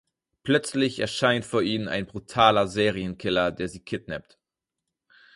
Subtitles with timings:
[0.41, 4.39] Plötzlich erscheint vor ihnen ein brutaler Serienkiller, der sie kidnappt.